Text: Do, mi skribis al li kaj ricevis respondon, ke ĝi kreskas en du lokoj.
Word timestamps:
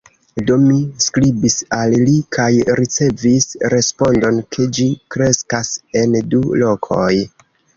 Do, 0.45 0.53
mi 0.61 0.77
skribis 1.07 1.57
al 1.77 1.93
li 2.07 2.15
kaj 2.37 2.47
ricevis 2.81 3.47
respondon, 3.75 4.41
ke 4.57 4.67
ĝi 4.79 4.89
kreskas 5.17 5.71
en 6.03 6.17
du 6.33 6.43
lokoj. 6.65 7.15